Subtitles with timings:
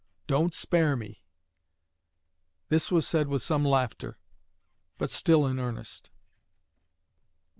[0.25, 1.21] Don't spare me!'
[2.69, 4.17] This was said with some laughter,
[4.97, 6.09] but still in earnest."